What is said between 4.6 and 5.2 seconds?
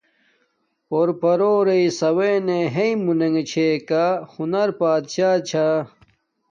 بات